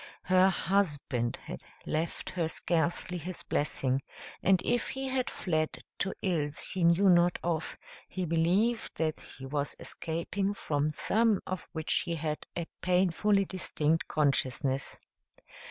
Her 0.23 0.49
husband 0.49 1.37
had 1.43 1.61
left 1.85 2.31
her 2.31 2.47
scarcely 2.47 3.19
his 3.19 3.43
blessing, 3.43 4.01
and 4.41 4.59
if 4.65 4.87
he 4.89 5.07
had 5.09 5.29
fled 5.29 5.77
to 5.99 6.15
ills 6.23 6.71
he 6.73 6.83
knew 6.83 7.07
not 7.07 7.37
of, 7.43 7.77
he 8.07 8.25
believed 8.25 8.97
that 8.97 9.19
he 9.19 9.45
was 9.45 9.75
escaping 9.79 10.55
from 10.55 10.89
some 10.89 11.39
of 11.45 11.67
which 11.71 12.01
he 12.05 12.15
had 12.15 12.47
a 12.57 12.65
painfully 12.81 13.45
distinct 13.45 14.07
consciousness. 14.07 14.97